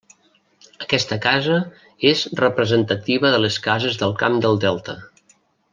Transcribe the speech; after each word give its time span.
Aquesta 0.85 1.17
casa 1.25 1.59
és 2.13 2.23
representativa 2.41 3.31
de 3.35 3.43
les 3.45 3.61
cases 3.69 4.01
del 4.03 4.17
camp 4.23 4.41
del 4.47 4.63
Delta. 4.65 4.99